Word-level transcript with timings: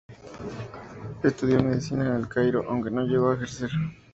Estudió 1.21 1.61
medicina 1.61 2.07
en 2.07 2.13
El 2.15 2.27
Cairo, 2.27 2.65
aunque 2.67 2.89
no 2.89 3.03
llegó 3.05 3.29
a 3.29 3.35
ejercer. 3.35 3.69